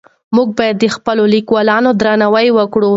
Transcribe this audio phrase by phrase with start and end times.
[0.35, 2.89] موږ باید د خپلو لیکوالانو درناوی وکړو.